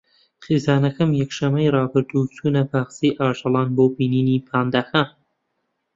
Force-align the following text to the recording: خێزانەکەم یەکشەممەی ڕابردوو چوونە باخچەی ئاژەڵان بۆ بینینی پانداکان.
خێزانەکەم 0.43 1.09
یەکشەممەی 1.21 1.73
ڕابردوو 1.75 2.31
چوونە 2.35 2.63
باخچەی 2.71 3.17
ئاژەڵان 3.19 3.69
بۆ 3.75 3.85
بینینی 3.95 4.43
پانداکان. 4.47 5.07